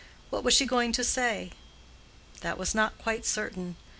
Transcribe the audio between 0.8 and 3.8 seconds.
to say? That was not quite certain.